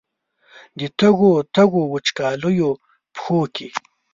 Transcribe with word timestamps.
د 0.77 0.79
تږو، 0.99 1.31
تږو، 1.55 1.81
وچکالیو 1.93 2.71
پښو 3.13 3.39
کې 3.55 3.67